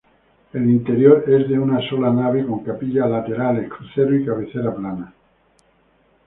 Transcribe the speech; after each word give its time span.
El 0.53 0.63
interior 0.67 1.25
es 1.27 1.47
de 1.47 1.59
una 1.59 1.79
sola 1.87 2.09
nave, 2.11 2.43
con 2.47 2.63
capillas 2.63 3.07
laterales, 3.07 3.69
crucero 3.69 4.15
y 4.15 4.25
cabecera 4.25 4.73
plana. 4.75 5.13